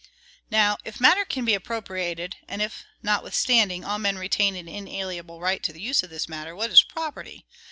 Now, 0.49 0.77
if 0.83 0.99
matter 0.99 1.23
can 1.25 1.45
be 1.45 1.53
appropriated, 1.53 2.35
and 2.47 2.59
if, 2.59 2.85
notwithstanding, 3.03 3.85
all 3.85 3.99
men 3.99 4.17
retain 4.17 4.55
an 4.55 4.67
inalienable 4.67 5.39
right 5.39 5.61
to 5.61 5.71
the 5.71 5.79
use 5.79 6.01
of 6.01 6.09
this 6.09 6.27
matter, 6.27 6.55
what 6.55 6.71
is 6.71 6.81
property? 6.81 7.45